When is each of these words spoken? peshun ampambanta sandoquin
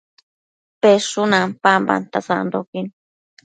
peshun 0.81 1.31
ampambanta 1.41 2.17
sandoquin 2.27 2.87